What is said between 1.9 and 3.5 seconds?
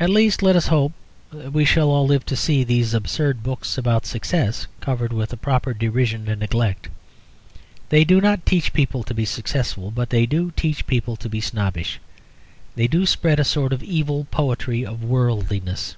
all live to see these absurd